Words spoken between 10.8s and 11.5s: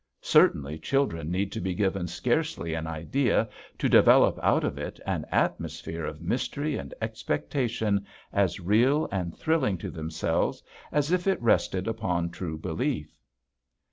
as if it